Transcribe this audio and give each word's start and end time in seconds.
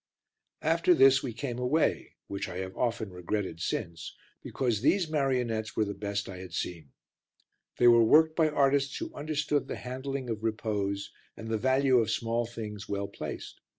After 0.63 0.95
this 0.95 1.21
we 1.21 1.31
came 1.31 1.59
away, 1.59 2.15
which 2.25 2.49
I 2.49 2.57
have 2.57 2.75
often 2.75 3.11
regretted 3.13 3.59
since, 3.61 4.15
because 4.41 4.81
these 4.81 5.07
marionettes 5.07 5.75
were 5.75 5.85
the 5.85 5.93
best 5.93 6.27
I 6.27 6.37
had 6.37 6.53
seen. 6.55 6.89
They 7.77 7.87
were 7.87 8.03
worked 8.03 8.35
by 8.35 8.49
artists 8.49 8.97
who 8.97 9.13
understood 9.13 9.67
the 9.67 9.75
handling 9.75 10.27
of 10.27 10.43
repose 10.43 11.11
and 11.37 11.49
the 11.49 11.59
value 11.59 11.99
of 11.99 12.09
small 12.09 12.47
things 12.47 12.89
well 12.89 13.07
placed. 13.09 13.61